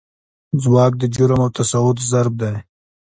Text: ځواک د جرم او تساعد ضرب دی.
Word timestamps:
ځواک 0.61 0.93
د 0.97 1.03
جرم 1.15 1.39
او 1.45 1.49
تساعد 1.55 1.97
ضرب 2.11 2.33
دی. 2.41 2.55